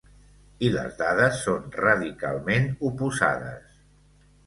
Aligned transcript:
I 0.67 0.71
les 0.75 0.95
dades 1.01 1.37
són 1.43 1.69
radicalment 1.83 2.69
oposades. 2.93 3.81